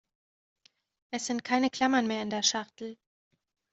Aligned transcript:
Es 1.11 1.27
sind 1.27 1.43
keine 1.43 1.69
Klammern 1.69 2.07
mehr 2.07 2.23
in 2.23 2.31
der 2.31 2.41
Schachtel. 2.41 2.97